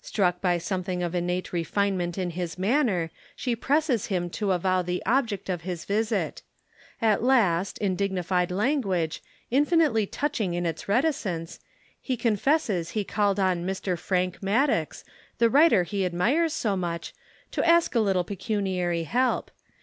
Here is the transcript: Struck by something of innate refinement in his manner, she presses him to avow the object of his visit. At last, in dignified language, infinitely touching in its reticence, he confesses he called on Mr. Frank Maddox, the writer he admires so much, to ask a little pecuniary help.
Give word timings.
Struck 0.00 0.40
by 0.40 0.56
something 0.56 1.02
of 1.02 1.14
innate 1.14 1.52
refinement 1.52 2.16
in 2.16 2.30
his 2.30 2.56
manner, 2.56 3.10
she 3.36 3.54
presses 3.54 4.06
him 4.06 4.30
to 4.30 4.52
avow 4.52 4.80
the 4.80 5.02
object 5.04 5.50
of 5.50 5.60
his 5.60 5.84
visit. 5.84 6.40
At 7.02 7.22
last, 7.22 7.76
in 7.76 7.94
dignified 7.94 8.50
language, 8.50 9.22
infinitely 9.50 10.06
touching 10.06 10.54
in 10.54 10.64
its 10.64 10.88
reticence, 10.88 11.60
he 12.00 12.16
confesses 12.16 12.92
he 12.92 13.04
called 13.04 13.38
on 13.38 13.66
Mr. 13.66 13.98
Frank 13.98 14.42
Maddox, 14.42 15.04
the 15.36 15.50
writer 15.50 15.82
he 15.82 16.06
admires 16.06 16.54
so 16.54 16.78
much, 16.78 17.12
to 17.50 17.62
ask 17.62 17.94
a 17.94 18.00
little 18.00 18.24
pecuniary 18.24 19.02
help. 19.02 19.50